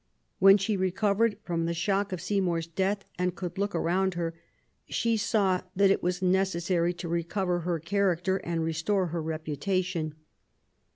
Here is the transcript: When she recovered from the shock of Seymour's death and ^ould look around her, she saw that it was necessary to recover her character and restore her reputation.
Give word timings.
When 0.39 0.57
she 0.57 0.75
recovered 0.77 1.37
from 1.43 1.65
the 1.67 1.75
shock 1.75 2.11
of 2.11 2.19
Seymour's 2.19 2.65
death 2.65 3.05
and 3.19 3.35
^ould 3.35 3.59
look 3.59 3.75
around 3.75 4.15
her, 4.15 4.33
she 4.87 5.15
saw 5.15 5.61
that 5.75 5.91
it 5.91 6.01
was 6.01 6.23
necessary 6.23 6.91
to 6.95 7.07
recover 7.07 7.59
her 7.59 7.77
character 7.77 8.37
and 8.37 8.63
restore 8.63 9.05
her 9.09 9.21
reputation. 9.21 10.15